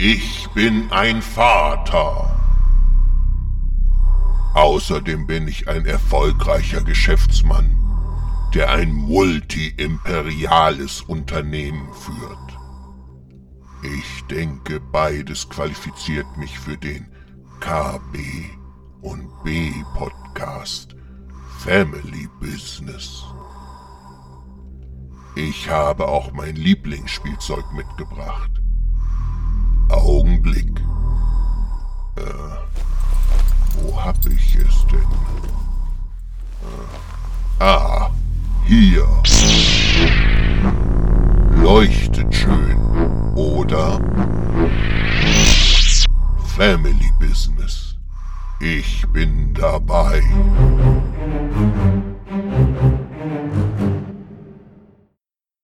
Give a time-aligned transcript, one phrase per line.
[0.00, 2.38] Ich bin ein Vater.
[4.54, 7.76] Außerdem bin ich ein erfolgreicher Geschäftsmann,
[8.54, 12.38] der ein multi-imperiales Unternehmen führt.
[13.82, 17.08] Ich denke, beides qualifiziert mich für den
[17.58, 18.20] KB
[19.00, 20.94] und B Podcast
[21.58, 23.24] Family Business.
[25.34, 28.62] Ich habe auch mein Lieblingsspielzeug mitgebracht.
[29.88, 30.80] Augenblick.
[32.16, 32.22] Äh,
[33.80, 35.00] wo hab ich es denn?
[36.62, 38.10] Äh, ah,
[38.66, 39.06] hier.
[41.62, 42.78] Leuchtet schön,
[43.34, 44.00] oder?
[46.56, 47.96] Family Business.
[48.60, 50.22] Ich bin dabei.